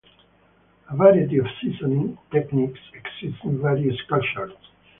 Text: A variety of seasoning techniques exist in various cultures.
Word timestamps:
A 0.89 0.95
variety 0.95 1.37
of 1.37 1.45
seasoning 1.61 2.17
techniques 2.31 2.79
exist 2.91 3.37
in 3.43 3.61
various 3.61 4.01
cultures. 4.09 4.53